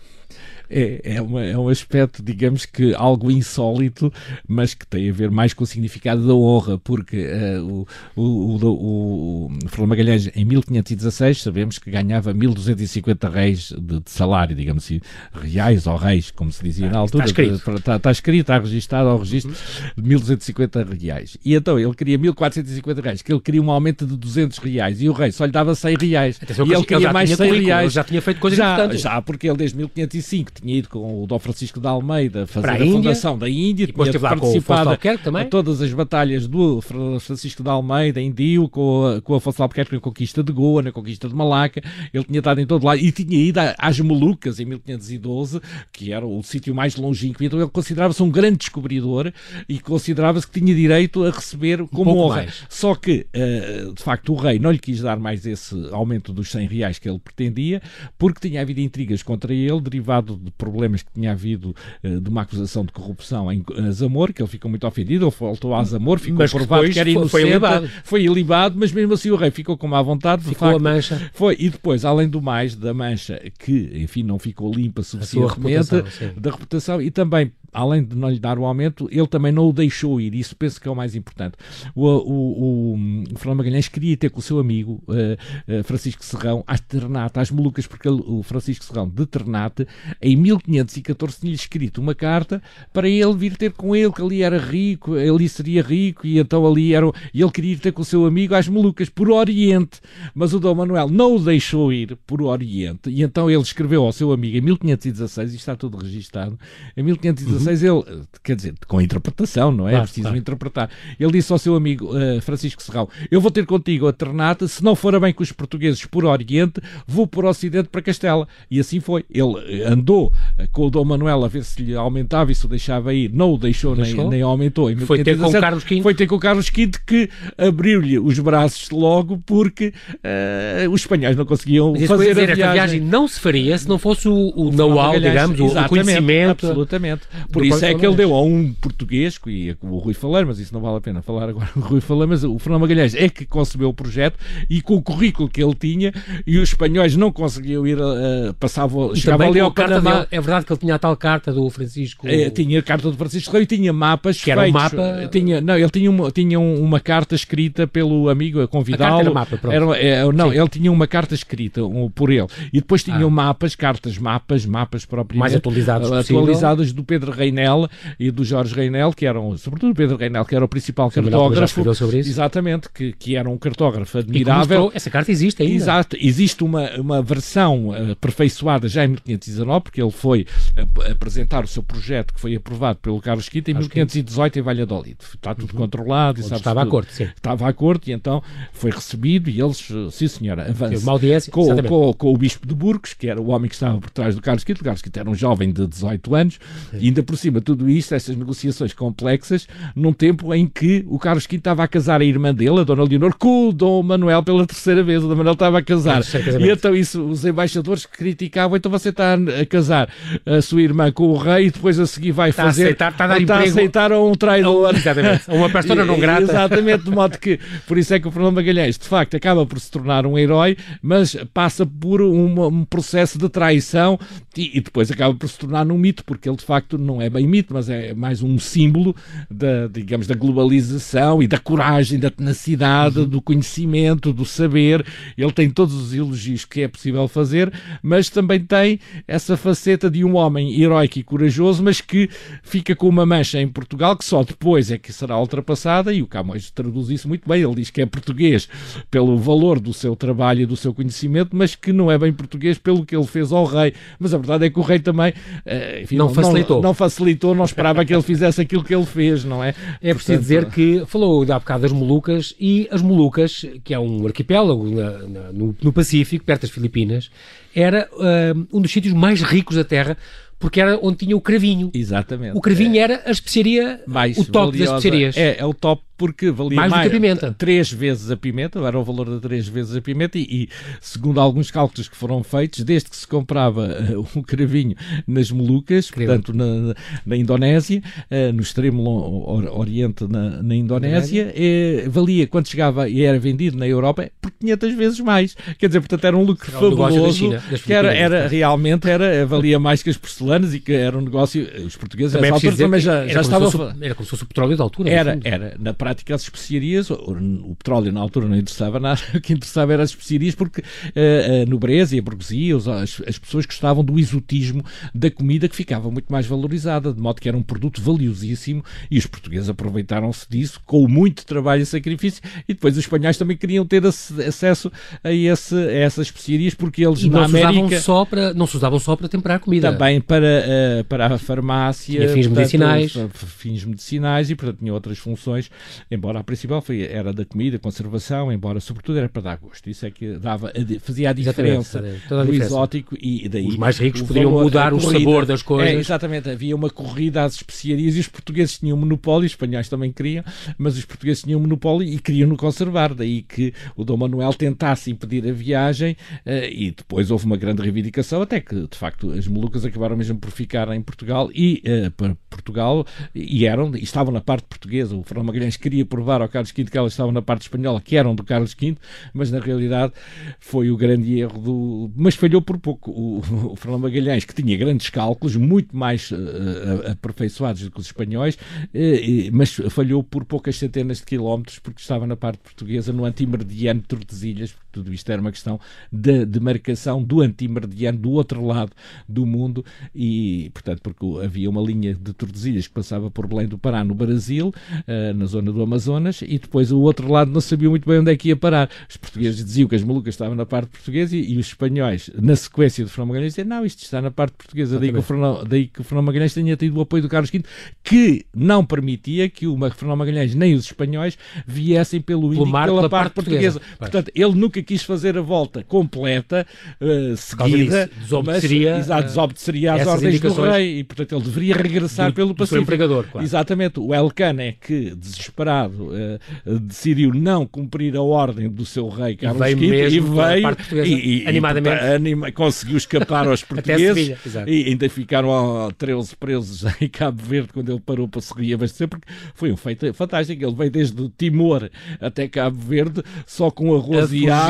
[0.71, 4.13] é, é, uma, é um aspecto, digamos que algo insólito,
[4.47, 8.65] mas que tem a ver mais com o significado da honra, porque uh, o, o,
[8.65, 14.85] o, o Fernando Magalhães, em 1516, sabemos que ganhava 1250 reis de, de, salário, digamos
[14.85, 15.01] assim,
[15.35, 17.25] reais ou reis, como se dizia ah, na altura.
[17.25, 17.77] Está escrito.
[17.77, 19.53] Está, está escrito, está registado ao registro
[19.97, 21.37] de 1250 reais.
[21.45, 25.09] E então ele queria 1450 reais, que ele queria um aumento de 200 reais, e
[25.09, 26.39] o rei só lhe dava 100 reais.
[26.41, 27.93] Atenção, e ele queria mais 100 reais.
[27.93, 29.01] Já tinha feito coisas já, importantes.
[29.01, 32.75] Já, porque ele desde 1505 tinha ido com o Dom Francisco de Almeida fazer a,
[32.75, 38.31] a fundação da Índia, tinha participado a todas as batalhas do Francisco de Almeida em
[38.31, 42.25] Dio, com, a, com Afonso Albuquerque na conquista de Goa, na conquista de Malaca, ele
[42.25, 45.61] tinha estado em todo lado e tinha ido às Molucas em 1512,
[45.93, 49.33] que era o sítio mais longínquo, então ele considerava-se um grande descobridor
[49.69, 52.37] e considerava-se que tinha direito a receber como um honra.
[52.37, 52.65] Mais.
[52.69, 56.51] Só que, uh, de facto, o rei não lhe quis dar mais esse aumento dos
[56.51, 57.83] 100 reais que ele pretendia,
[58.19, 62.43] porque tinha havido intrigas contra ele, derivado de problemas que tinha havido uh, de uma
[62.43, 66.39] acusação de corrupção em Zamor, que ele ficou muito ofendido, ele voltou a Zamor, ficou
[66.39, 67.91] mas provado que, que era inocente, foi ilibado.
[68.05, 70.43] foi ilibado, mas mesmo assim o rei ficou com má vontade.
[70.43, 71.31] Ficou facto, a mancha.
[71.33, 76.35] Foi, e depois, além do mais, da mancha que, enfim, não ficou limpa suficientemente, reputação,
[76.37, 79.73] da reputação, e também além de não lhe dar o aumento, ele também não o
[79.73, 80.35] deixou ir.
[80.35, 81.55] Isso penso que é o mais importante.
[81.95, 86.65] O, o, o Fernando Magalhães queria ter com o seu amigo uh, uh, Francisco Serrão
[86.67, 89.87] às Ternate, às Molucas, porque ele, o Francisco Serrão de Ternate,
[90.21, 94.59] em 1514, tinha-lhe escrito uma carta para ele vir ter com ele, que ali era
[94.59, 97.11] rico, ali seria rico, e então ali era.
[97.33, 100.01] E ele queria ir ter com o seu amigo às Molucas, por Oriente.
[100.35, 104.13] Mas o Dom Manuel não o deixou ir por Oriente, e então ele escreveu ao
[104.13, 106.59] seu amigo em 1516, isto está tudo registado,
[106.97, 109.93] em 1516 16 ele, quer dizer, com interpretação, não é?
[109.93, 110.39] Claro, é preciso claro.
[110.39, 110.91] interpretar.
[111.19, 114.83] Ele disse ao seu amigo uh, Francisco Serrão: Eu vou ter contigo a Ternata, se
[114.83, 118.47] não for bem com os portugueses por Oriente, vou por Ocidente para Castela.
[118.71, 119.25] E assim foi.
[119.31, 120.33] Ele eh, andou
[120.73, 123.55] com o Dom Manuel a ver se lhe aumentava e se o deixava ir, não
[123.55, 124.95] o deixou, nem, nem, aumentou.
[125.07, 126.03] foi ter com o Carlos V.
[126.03, 131.45] Foi ter com Carlos V que abriu-lhe os braços logo porque uh, os espanhóis não
[131.45, 132.73] conseguiam fazer dizer, a viagem.
[132.73, 133.01] viagem.
[133.01, 136.67] não se faria se não fosse o, o know-how, digamos, o, o conhecimento.
[136.67, 140.59] Absolutamente Por isso é que ele deu a um português, e o Rui Faleiro, mas
[140.59, 143.29] isso não vale a pena falar agora o Rui Faleiro, mas o Fernando Magalhães é
[143.29, 146.13] que concebeu o projeto e com o currículo que ele tinha
[146.47, 150.27] e os espanhóis não conseguiam ir, uh, passavam, chegavam ali ao Canadá.
[150.31, 152.27] é verdade que ele tinha a tal carta do Francisco...
[152.29, 155.29] É, tinha a carta do Francisco Rei e tinha mapas que era um mapa...
[155.31, 159.21] Tinha, não, ele tinha uma, tinha uma carta escrita pelo amigo a convidá-lo.
[159.21, 159.75] era mapa, pronto.
[159.75, 160.59] Era, é, não, Sim.
[160.59, 163.31] ele tinha uma carta escrita um, por ele e depois tinha ah.
[163.31, 165.41] mapas, cartas, mapas, mapas propriamente.
[165.41, 170.45] Mais atualizados Atualizadas do Pedro Reinel e do Jorge Reinel, que eram, sobretudo Pedro Reinel,
[170.45, 171.95] que era o principal Sim, cartógrafo.
[171.95, 172.31] sobre isso.
[172.31, 174.91] Exatamente, que, que era um cartógrafo admirável.
[174.95, 175.75] essa carta existe ainda.
[175.75, 181.65] Exato, existe uma, uma versão uh, aperfeiçoada já em 1519, porque ele foi uh, apresentar
[181.65, 185.17] o seu projeto que foi aprovado pelo Carlos V em 1518 em Valladolid.
[185.35, 185.79] Está tudo uhum.
[185.79, 186.41] controlado.
[186.41, 187.25] E estava à corte, sim.
[187.25, 191.03] Estava à corte e então foi recebido e eles, sim senhora, avança.
[191.03, 193.99] Uma audiência, com, com, com, o Bispo de Burgos, que era o homem que estava
[193.99, 194.73] por trás do Carlos V.
[194.73, 196.59] O Carlos V era um jovem de 18 anos
[196.91, 196.99] sim.
[196.99, 201.47] e ainda por cima tudo isto, essas negociações complexas, num tempo em que o Carlos
[201.47, 204.67] V estava a casar a irmã dele, a Dona Leonor, com o Dom Manuel pela
[204.67, 205.23] terceira vez.
[205.23, 206.23] O Dom Manuel estava a casar.
[206.23, 210.09] É, e então isso, os embaixadores criticavam, então você está a casar
[210.45, 212.83] a sua irmã com o rei e depois a seguir vai está fazer...
[212.83, 213.71] A aceitar, está a dar está emprego.
[213.71, 214.97] a aceitar um traidor.
[214.97, 215.43] Exatamente.
[215.49, 216.43] Uma persona não grata.
[216.43, 219.79] Exatamente, de modo que, por isso é que o Fernando Magalhães, de facto, acaba por
[219.79, 224.19] se tornar um herói, mas passa por um, um processo de traição
[224.57, 227.31] e, e, depois acaba por se tornar um mito, porque ele de facto não é
[227.31, 229.15] bem mito, mas é mais um símbolo
[229.51, 233.29] da, digamos, da globalização e da coragem, da tenacidade, uhum.
[233.29, 235.05] do conhecimento, do saber.
[235.37, 240.25] Ele tem todos os elogios que é possível fazer, mas também tem essa faceta de
[240.25, 242.29] um homem heróico e corajoso, mas que
[242.63, 246.27] fica com uma mancha em Portugal que só depois é que será ultrapassada, e o
[246.27, 247.63] Camões traduz isso muito bem.
[247.63, 248.69] Ele diz que é português
[249.11, 252.79] pelo valor do seu trabalho e do seu conhecimento, mas que não é bem português
[252.79, 253.95] pelo que ele fez ao rei.
[254.19, 255.33] Mas a verdade é que o rei também
[255.65, 256.77] eh, enfim, não, não, facilitou.
[256.77, 259.75] Não, não, facilitou, não esperava que ele fizesse aquilo que ele fez, não é?
[260.01, 263.99] É preciso Portanto, dizer que falou há bocado das Molucas e as Molucas, que é
[263.99, 267.31] um arquipélago na, na, no, no, Pacífico, perto das Filipinas,
[267.75, 270.17] era uh, um dos sítios mais ricos da Terra
[270.61, 271.91] porque era onde tinha o cravinho.
[271.95, 272.57] Exatamente.
[272.57, 272.99] O cravinho é.
[272.99, 274.93] era a especiaria, mais o top valiosa.
[274.93, 275.37] das especiarias.
[275.37, 277.55] É, é o top porque valia mais, mais do que a pimenta.
[277.57, 280.69] três vezes a pimenta, era o valor de três vezes a pimenta e, e
[281.01, 284.95] segundo alguns cálculos que foram feitos, desde que se comprava uh, um cravinho
[285.27, 286.35] nas Molucas, Incrível.
[286.35, 286.95] portanto na,
[287.25, 293.39] na Indonésia, uh, no extremo oriente na, na Indonésia, eh, valia quando chegava e era
[293.39, 295.57] vendido na Europa por 500 vezes mais.
[295.79, 299.79] Quer dizer, portanto era um lucro era fabuloso, China, que era, era realmente era, valia
[299.79, 303.27] mais que as porcelanas e que era um negócio, os portugueses também, altura, também já,
[303.27, 303.69] já estavam...
[304.01, 305.11] Era como se fosse o petróleo da altura.
[305.11, 309.41] Era, era, na prática as especiarias, o, o, petróleo na altura não interessava nada, o
[309.41, 313.67] que interessava era as especiarias porque uh, a nobreza e a burguesia, as, as, pessoas
[313.67, 314.85] gostavam do exotismo
[315.15, 319.19] da comida que ficava muito mais valorizada, de modo que era um produto valiosíssimo e
[319.19, 323.85] os portugueses aproveitaram-se disso com muito trabalho e sacrifício e depois os espanhóis também queriam
[323.87, 324.91] ter acesso
[325.23, 328.01] a, esse, a essas especiarias porque eles e na não América...
[328.01, 329.93] Só para, não se usavam só para temperar comida.
[329.93, 332.21] Também para, uh, para a farmácia.
[332.21, 333.13] Tinha fins portanto, medicinais.
[333.35, 335.71] Fins medicinais e portanto tinha outras funções
[336.11, 339.89] embora a principal foi, era da comida, conservação, embora sobretudo era para dar gosto.
[339.89, 344.23] Isso é que dava, fazia a diferença a do exótico e daí os mais ricos
[344.23, 345.95] podiam valor, mudar o sabor das coisas.
[345.95, 350.13] É, exatamente, havia uma corrida às especiarias e os portugueses tinham monopólio, os espanhóis também
[350.13, 350.45] queriam,
[350.79, 353.15] mas os portugueses tinham monopólio e queriam-no conservar.
[353.15, 357.83] Daí que o Dom Manuel tentasse impedir a viagem uh, e depois houve uma grande
[357.83, 362.11] reivindicação, até que de facto as Molucas acabaram mesmo por ficar em Portugal e uh,
[362.13, 365.15] para Portugal e eram, e estavam na parte portuguesa.
[365.17, 368.17] O Fernando Magalhães queria provar ao Carlos V que elas estavam na parte espanhola, que
[368.17, 368.97] eram do Carlos V,
[369.33, 370.13] mas na realidade
[370.59, 372.11] foi o grande erro do.
[372.17, 373.11] Mas falhou por pouco.
[373.11, 373.39] O,
[373.73, 378.57] o Fernando Magalhães, que tinha grandes cálculos, muito mais uh, aperfeiçoados do que os espanhóis,
[378.57, 384.01] uh, mas falhou por poucas centenas de quilómetros, porque estava na parte portuguesa, no antimeridiano
[384.01, 385.81] de Tordesilhas, tudo isto era uma questão
[386.13, 388.93] de demarcação do antimeridiano do outro lado
[389.29, 393.79] do mundo e, portanto, porque havia uma linha de Tordesilhas que passava por Belém do
[393.79, 397.89] Pará no Brasil, uh, na zona do Amazonas, e depois o outro lado não sabia
[397.89, 398.91] muito bem onde é que ia parar.
[399.09, 402.57] Os portugueses diziam que as Molucas estavam na parte portuguesa e, e os espanhóis, na
[402.57, 404.99] sequência do Fernão Magalhães, diziam não, isto está na parte portuguesa.
[404.99, 407.51] Daí que, o Fernão, daí que o Fernão Magalhães tenha tido o apoio do Carlos
[407.51, 407.63] V,
[408.03, 413.09] que não permitia que o Fernão Magalhães nem os espanhóis viessem pelo Índico pela, pela
[413.09, 413.81] parte, parte portuguesa.
[413.81, 413.99] portuguesa.
[413.99, 416.67] portanto, ele nunca quis fazer a volta completa,
[417.01, 421.77] uh, seguida, disso, desobedeceria, mas, exato, desobedeceria às ordens do rei e, portanto, ele deveria
[421.77, 422.83] regressar do, pelo Pacífico.
[422.83, 423.45] empregador, claro.
[423.45, 424.01] Exatamente.
[424.01, 429.61] O Elkan é que, desesperado, uh, decidiu não cumprir a ordem do seu rei Carlos
[429.61, 435.91] V e veio e, e, animadamente anima, conseguiu escapar aos portugueses e ainda ficaram ó,
[435.91, 440.13] 13 presos em Cabo Verde quando ele parou para se reabastecer, porque foi um feito
[440.15, 440.65] fantástico.
[440.65, 441.91] Ele veio desde Timor
[442.21, 444.70] até Cabo Verde só com arroz a e água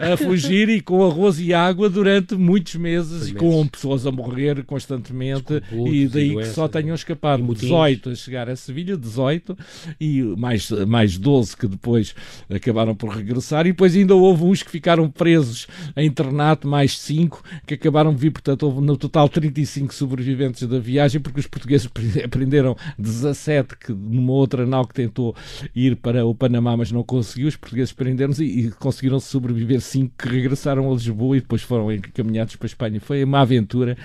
[0.00, 4.64] a fugir e com arroz e água durante muitos meses, e com pessoas a morrer
[4.64, 7.42] constantemente e daí que só tenham escapado.
[7.54, 9.56] 18 a chegar a Sevilha, 18
[10.00, 12.14] e mais, mais 12 que depois
[12.50, 13.66] acabaram por regressar.
[13.66, 18.20] E depois ainda houve uns que ficaram presos em internato, mais 5 que acabaram de
[18.20, 21.86] vir, portanto houve no total 35 sobreviventes da viagem porque os portugueses
[22.30, 25.34] prenderam 17 que numa outra nau que tentou
[25.74, 30.14] ir para o Panamá mas não conseguiu, os portugueses prenderam-se e, e conseguiram sobreviver 5
[30.16, 33.00] que regressaram a Lisboa e depois foram encaminhados para a Espanha.
[33.00, 33.96] Foi uma aventura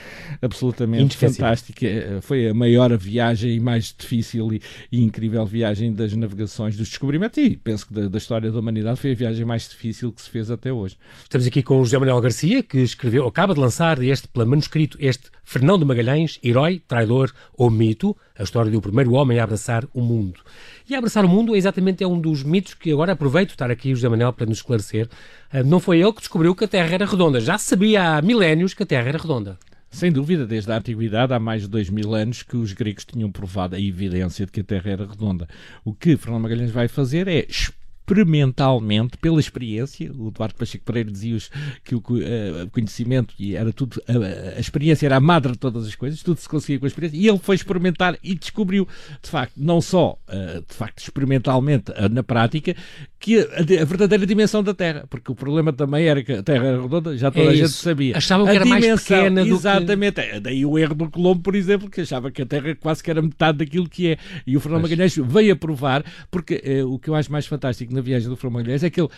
[0.41, 1.87] absolutamente fantástica.
[2.21, 7.37] Foi a maior viagem e mais difícil e, e, incrível viagem das navegações, dos descobrimentos
[7.37, 10.29] e penso que da, da, história da humanidade foi a viagem mais difícil que se
[10.29, 10.97] fez até hoje.
[11.23, 14.97] Estamos aqui com o José Manuel Garcia, que escreveu, acaba de lançar este pela manuscrito,
[14.99, 19.85] este Fernão de Magalhães, Herói, Traidor ou Mito, a história do primeiro homem a abraçar
[19.93, 20.41] o mundo.
[20.89, 23.93] E abraçar o mundo é exatamente é um dos mitos que agora aproveito estar aqui
[23.93, 25.07] José Manuel para nos esclarecer.
[25.51, 28.73] Ah, não foi ele que descobriu que a Terra era redonda, já sabia há milénios
[28.73, 29.59] que a Terra era redonda.
[29.91, 33.29] Sem dúvida, desde a antiguidade, há mais de dois mil anos, que os gregos tinham
[33.29, 35.47] provado a evidência de que a Terra era redonda.
[35.83, 37.45] O que Fernando Magalhães vai fazer é
[38.01, 41.37] experimentalmente, pela experiência, o Eduardo Pacheco Pereira dizia
[41.83, 45.87] que o uh, conhecimento e era tudo, a, a, experiência era a madre de todas
[45.87, 48.87] as coisas, tudo se conseguia com a experiência, e ele foi experimentar e descobriu,
[49.21, 52.75] de facto, não só, uh, de facto, experimentalmente, uh, na prática,
[53.17, 56.65] que a, a, verdadeira dimensão da Terra, porque o problema também era que a Terra
[56.65, 58.17] era redonda, já toda é a gente sabia.
[58.17, 60.21] Achavam que era dimensão, mais pequena do Exatamente, que...
[60.21, 63.09] É, daí o erro do Colombo, por exemplo, que achava que a Terra quase que
[63.09, 64.81] era metade daquilo que é, e o Fernando.
[64.81, 68.55] Magalhães veio a provar, porque o que eu acho mais fantástico na viagem do Fernando
[68.55, 69.09] Magalhães é que ele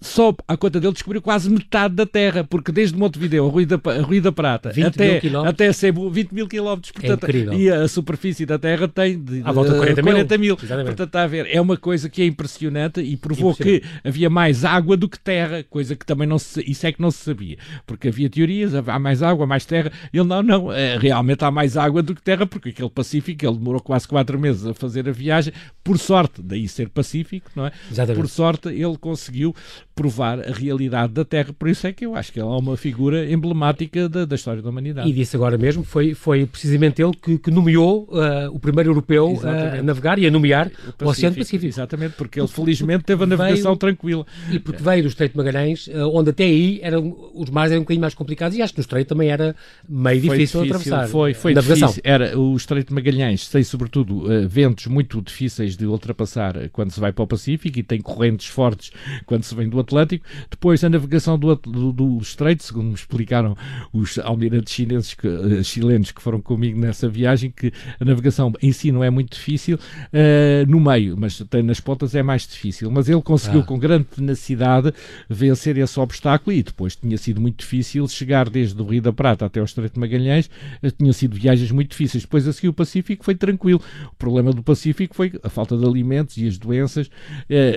[0.00, 3.78] só à conta dele descobriu quase metade da Terra, porque desde Montevideo a Rui da,
[4.02, 8.44] Rui da Prata até, até Cebu, 20 mil quilómetros, é portanto, é e a superfície
[8.44, 10.56] da Terra tem de, à volta de 40, 40 mil.
[10.56, 10.56] mil.
[10.56, 14.64] Portanto, está a ver, é uma coisa que é impressionante e provou que havia mais
[14.64, 17.56] água do que terra, coisa que também não se, isso é que não se sabia,
[17.86, 21.76] porque havia teorias, há mais água, mais terra, ele não, não, é, realmente há mais
[21.76, 25.12] água do que terra, porque aquele Pacífico, ele demorou quase 4 meses a fazer a
[25.12, 25.52] viagem,
[25.84, 27.72] por sorte, daí ser Pacífico, não é?
[27.98, 28.20] Exatamente.
[28.20, 29.54] Por sorte, ele conseguiu
[29.94, 31.52] provar a realidade da Terra.
[31.58, 34.62] Por isso é que eu acho que ela é uma figura emblemática da, da história
[34.62, 35.08] da humanidade.
[35.08, 39.32] E disse agora mesmo, foi, foi precisamente ele que, que nomeou uh, o primeiro europeu
[39.32, 41.66] uh, a navegar e a nomear o, o, Oceano Pacífico.
[41.66, 44.26] Exatamente, porque ele felizmente teve a navegação veio, tranquila.
[44.52, 47.80] E porque veio do Estreito de Magalhães, uh, onde até aí eram, os mares eram
[47.80, 49.56] um bocadinho mais complicados e acho que no Estreito também era
[49.88, 51.08] meio difícil, difícil atravessar.
[51.08, 51.88] Foi, foi navegação.
[51.88, 52.02] Difícil.
[52.04, 57.12] Era o Estreito de Magalhães, tem sobretudo ventos muito difíceis de ultrapassar quando se vai
[57.12, 58.92] para o Pacífico e tem correntes fortes
[59.26, 60.24] quando se vem do Atlântico.
[60.50, 63.56] Depois, a navegação do, do, do Estreito, segundo me explicaram
[63.92, 68.70] os almirantes chineses que, uh, chilenos que foram comigo nessa viagem, que a navegação em
[68.70, 72.90] si não é muito difícil, uh, no meio, mas tem nas pontas é mais difícil.
[72.90, 73.64] Mas ele conseguiu, ah.
[73.64, 74.92] com grande tenacidade,
[75.28, 79.46] vencer esse obstáculo e depois tinha sido muito difícil chegar desde o Rio da Prata
[79.46, 80.50] até o Estreito de Magalhães,
[80.82, 82.24] uh, tinham sido viagens muito difíceis.
[82.24, 83.80] Depois a seguir o Pacífico foi tranquilo.
[84.12, 87.10] O problema do Pacífico foi a falta de alimentos e as doenças.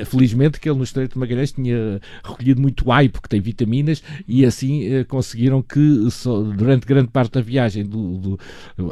[0.06, 4.46] Felizmente que ele no Estreito de Magalhães tinha recolhido muito ai porque tem vitaminas e
[4.46, 6.08] assim eh, conseguiram que
[6.56, 8.40] durante grande parte da viagem, do, do,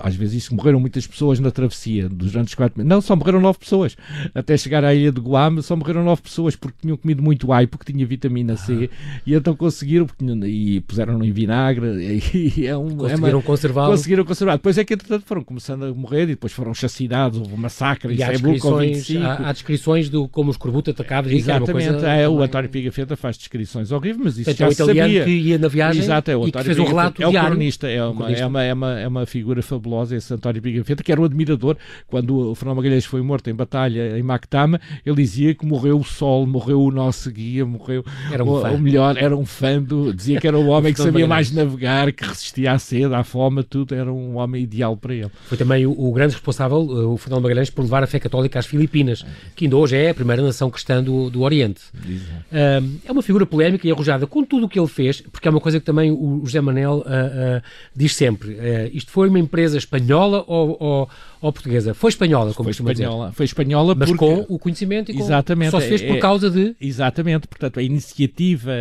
[0.01, 2.83] às vezes isso, morreram muitas pessoas na travessia durante os quatro.
[2.83, 3.95] Não, só morreram nove pessoas.
[4.33, 7.67] Até chegar à ilha de Guam só morreram nove pessoas porque tinham comido muito ai
[7.67, 9.21] porque tinha vitamina C ah.
[9.25, 10.07] e então conseguiram
[10.45, 11.87] e puseram-no em vinagre
[12.33, 14.53] e é um, conseguiram é conservar conseguiram conservar.
[14.53, 18.23] Depois é que entretanto foram começando a morrer e depois foram chacinados, houve massacre e
[18.23, 21.31] há, descrições, há, há descrições do como os corbutos atacavam.
[21.31, 24.69] Exatamente, é, coisa, é, o António Pigafetta faz descrições horríveis, mas isso Portanto, já é
[24.69, 25.25] o italiano sabia.
[25.25, 27.51] que ia na viagem Exato, é o e que fez um relato é o diário.
[27.51, 28.43] cronista, é uma, cronista.
[28.43, 31.77] É, uma, é, uma, é, uma, figura fabulosa esse António Pigafetta, que era um admirador.
[32.07, 36.03] Quando o Fernando Magalhães foi morto em batalha em Mactama, ele dizia que morreu o
[36.03, 40.13] sol, morreu o nosso guia, morreu era um o, o, melhor, era um fã do,
[40.13, 43.63] dizia que era o homem que sabia mais navegar, que resistia à sede, à fome,
[43.63, 45.31] tudo, era um homem ideal para ele.
[45.47, 48.65] Foi também o, o grande responsável, o Fernando Magalhães, por levar a fé católica às
[48.65, 51.81] Filipinas, que ainda hoje é a primeira nação cristã cristã do, do Oriente.
[51.93, 55.51] Uh, é uma figura polémica e arrojada com tudo o que ele fez, porque é
[55.51, 57.61] uma coisa que também o José Manel uh, uh,
[57.95, 58.57] diz sempre.
[58.91, 61.09] isto foi uma empresa espanhola ou, ou,
[61.41, 61.93] ou portuguesa?
[61.93, 63.35] Foi espanhola, como foi espanhola, dizer.
[63.35, 64.25] Foi espanhola Mas porque...
[64.25, 65.19] com o conhecimento e com...
[65.19, 65.71] Exatamente.
[65.71, 66.75] Só se fez por é, causa de...
[66.81, 67.47] Exatamente.
[67.47, 68.71] Portanto, a iniciativa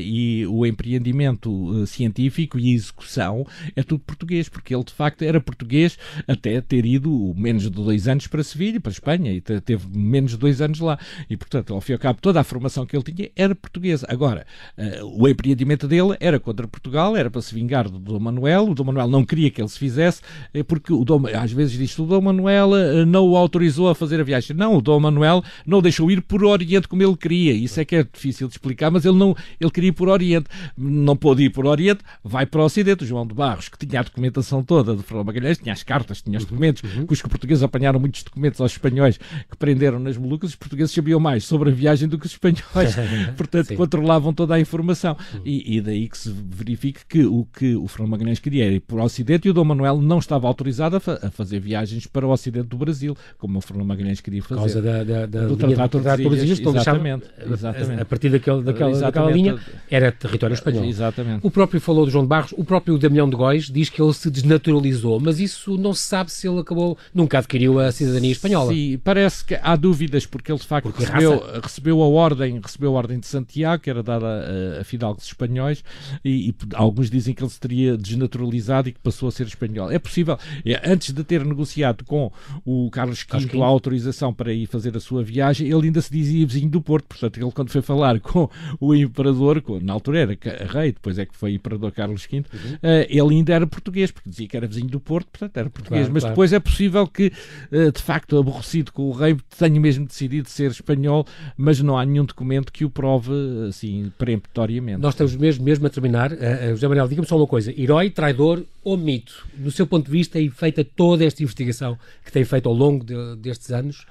[0.00, 5.40] e o empreendimento científico e a execução é tudo português, porque ele de facto era
[5.40, 5.98] português
[6.28, 10.38] até ter ido menos de dois anos para Sevilha, para Espanha, e teve menos de
[10.38, 10.98] dois anos lá.
[11.28, 14.06] E, portanto, ao fim e ao cabo, toda a formação que ele tinha era portuguesa.
[14.08, 18.68] Agora, uh, o empreendimento dele era contra Portugal, era para se vingar do Dom Manuel.
[18.70, 21.76] O Dom Manuel não queria que ele se fizesse, eh, porque o Dom, às vezes
[21.76, 24.56] diz o Dom Manuel uh, não o autorizou a fazer a viagem.
[24.56, 27.52] Não, o Dom Manuel não deixou ir por Oriente como ele queria.
[27.52, 30.46] Isso é que é difícil de explicar, mas ele não ele queria ir por Oriente.
[30.76, 33.04] Não pôde ir por Oriente, vai para o Ocidente.
[33.04, 36.22] O João de Barros, que tinha a documentação toda de Fernando Magalhães, tinha as cartas,
[36.22, 37.06] tinha os documentos, uhum.
[37.06, 41.20] que os portugueses apanharam muitos documentos aos espanhóis que prenderam nas Molucas, os portugueses sabiam
[41.20, 42.96] mais sobre a viagem do que os espanhóis,
[43.36, 43.76] portanto Sim.
[43.76, 45.16] controlavam toda a informação.
[45.34, 45.40] Uhum.
[45.44, 48.80] E, e, daí que se verifique que o que o Fernando Magalhães queria era ir
[48.80, 52.06] para o Ocidente e o Dom Manuel não estava autorizado a, fa a, fazer viagens
[52.06, 54.54] para o Ocidente do Brasil, como o Fernando Magalhães queria fazer.
[54.54, 58.02] Por causa da, da, da do Tratado de Tordesilhas, exatamente, exatamente.
[58.02, 59.14] A partir daquele, daquela, exatamente.
[59.14, 59.58] daquela linha
[59.90, 60.84] era território espanhol.
[60.84, 61.46] Exatamente.
[61.46, 64.12] O próprio falou do João de Barros, o próprio Damião de Góis diz que ele
[64.12, 68.72] se desnaturalizou, mas isso não se sabe se ele acabou, nunca adquiriu a cidadania espanhola.
[68.72, 71.23] Sim, parece que há dúvidas porque ele de facto recebeu,
[71.62, 75.84] recebeu, a ordem, recebeu a ordem de Santiago, que era dada a, a fidalgos espanhóis,
[76.24, 79.90] e, e, alguns dizem que ele se teria desnaturalizado e que passou a ser espanhol.
[79.90, 82.30] É possível, é, antes de ter negociado com
[82.64, 86.46] o Carlos V a autorização para ir fazer a sua viagem, ele ainda se dizia
[86.46, 88.48] vizinho do Porto, portanto ele quando foi falar com
[88.80, 92.42] o imperador, com, na altura era rei, depois é que foi imperador Carlos V, uhum.
[92.42, 96.02] uh, ele ainda era português, porque dizia que era vizinho do Porto, portanto era português,
[96.02, 96.34] claro, mas claro.
[96.34, 97.32] depois é possível que
[97.70, 101.13] uh, de facto aborrecido com o rei tenha mesmo decidido ser espanhol,
[101.56, 103.32] mas não há nenhum documento que o prove
[103.68, 105.00] assim peremptoriamente.
[105.00, 106.32] Nós estamos mesmo, mesmo a terminar.
[106.32, 109.46] Uh, José Manuel, diga-me só uma coisa: herói, traidor ou mito?
[109.54, 113.04] Do seu ponto de vista e feita toda esta investigação que tem feito ao longo
[113.04, 114.06] de, destes anos,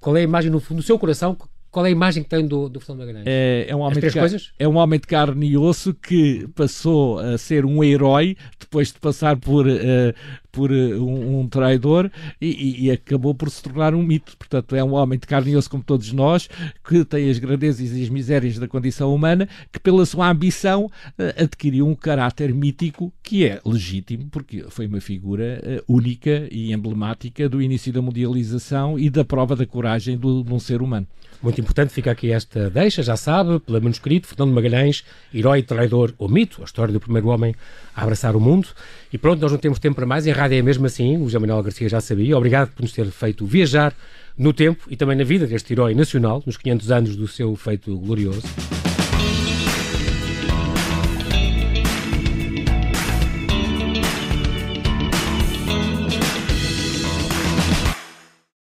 [0.00, 1.36] qual é a imagem no, no seu coração?
[1.78, 3.24] Qual é a imagem que tem do, do Fernando Magalhães?
[3.24, 4.52] É, é, um homem de coisas?
[4.58, 8.98] é um homem de carne e osso que passou a ser um herói depois de
[8.98, 10.12] passar por, uh,
[10.50, 12.10] por uh, um, um, traidor
[12.40, 14.36] e, e, acabou por se tornar um mito.
[14.36, 16.48] Portanto, é um homem de carne e osso como todos nós,
[16.82, 21.42] que tem as grandezas e as misérias da condição humana, que pela sua ambição uh,
[21.44, 27.60] adquiriu um caráter mítico que é legítimo, porque foi uma figura única e emblemática do
[27.60, 31.06] início da mundialização e da prova da coragem do, de um ser humano.
[31.42, 36.26] Muito importante, fica aqui esta deixa, já sabe, pelo manuscrito, Fernando Magalhães, herói, traidor ou
[36.26, 37.54] mito, a história do primeiro homem
[37.94, 38.68] a abraçar o mundo.
[39.12, 41.38] E pronto, nós não temos tempo para mais, em rádio é mesmo assim, o José
[41.38, 42.34] Manuel Garcia já sabia.
[42.34, 43.94] Obrigado por nos ter feito viajar
[44.38, 47.94] no tempo e também na vida deste herói nacional, nos 500 anos do seu feito
[47.98, 48.40] glorioso.